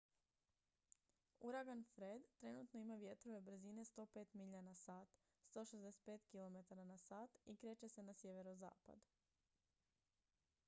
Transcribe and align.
uragan 1.47 1.81
fred 1.95 2.23
trenutno 2.37 2.79
ima 2.79 2.95
vjetrove 2.95 3.41
brzine 3.41 3.81
105 3.85 4.25
milja 4.33 4.61
na 4.61 4.75
sat 4.75 5.07
165 5.53 6.63
km/h 6.63 7.27
i 7.45 7.55
kreće 7.55 7.89
se 7.89 8.03
na 8.03 8.13
sjeverozapad 8.13 8.99